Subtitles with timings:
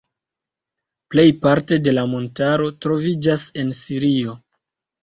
[1.15, 4.41] Plejparte de la montaro troviĝas en Sirio.